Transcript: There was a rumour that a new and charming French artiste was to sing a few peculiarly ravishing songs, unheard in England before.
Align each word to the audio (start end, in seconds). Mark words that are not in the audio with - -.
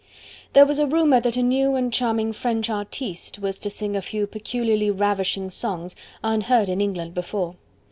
There 0.53 0.65
was 0.65 0.79
a 0.79 0.87
rumour 0.87 1.21
that 1.21 1.37
a 1.37 1.43
new 1.43 1.75
and 1.75 1.93
charming 1.93 2.33
French 2.33 2.71
artiste 2.71 3.37
was 3.37 3.59
to 3.59 3.69
sing 3.69 3.95
a 3.95 4.01
few 4.01 4.25
peculiarly 4.25 4.89
ravishing 4.89 5.51
songs, 5.51 5.95
unheard 6.23 6.69
in 6.69 6.81
England 6.81 7.13
before. 7.13 7.53